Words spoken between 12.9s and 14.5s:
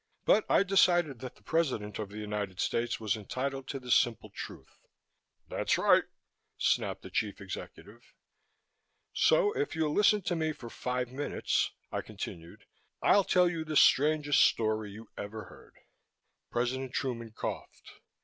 "I'll tell you the strangest